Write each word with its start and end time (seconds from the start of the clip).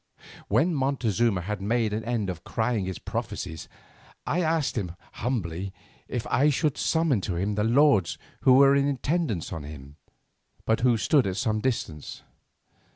When 0.47 0.73
Montezuma 0.73 1.41
had 1.41 1.61
made 1.61 1.93
an 1.93 2.03
end 2.03 2.31
of 2.31 2.43
crying 2.43 2.85
his 2.85 2.97
prophecies, 2.97 3.69
I 4.25 4.41
asked 4.41 4.75
him 4.75 4.93
humbly 5.21 5.73
if 6.07 6.25
I 6.31 6.49
should 6.49 6.75
summon 6.75 7.21
to 7.21 7.35
him 7.35 7.53
the 7.53 7.63
lords 7.63 8.17
who 8.39 8.53
were 8.55 8.75
in 8.75 8.87
attendance 8.87 9.53
on 9.53 9.61
him, 9.61 9.97
but 10.65 10.79
who 10.79 10.97
stood 10.97 11.27
at 11.27 11.37
some 11.37 11.59
distance. 11.59 12.23